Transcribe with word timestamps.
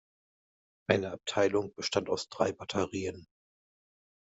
Eine 0.89 1.11
Abteilung 1.11 1.75
bestand 1.75 2.09
aus 2.09 2.27
drei 2.27 2.51
Batterien. 2.53 3.27